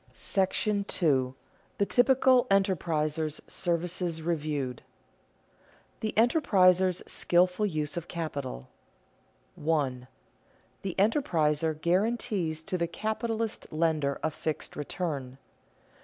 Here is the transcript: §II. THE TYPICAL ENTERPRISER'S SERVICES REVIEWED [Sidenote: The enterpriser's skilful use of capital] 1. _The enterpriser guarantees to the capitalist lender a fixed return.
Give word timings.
§II. 1.29 1.35
THE 1.77 1.85
TYPICAL 1.85 2.47
ENTERPRISER'S 2.49 3.39
SERVICES 3.47 4.23
REVIEWED 4.23 4.81
[Sidenote: 4.81 5.99
The 5.99 6.13
enterpriser's 6.17 7.03
skilful 7.05 7.67
use 7.67 7.95
of 7.97 8.07
capital] 8.07 8.69
1. 9.53 10.07
_The 10.83 10.95
enterpriser 10.95 11.79
guarantees 11.79 12.63
to 12.63 12.79
the 12.79 12.87
capitalist 12.87 13.71
lender 13.71 14.19
a 14.23 14.31
fixed 14.31 14.75
return. 14.75 15.37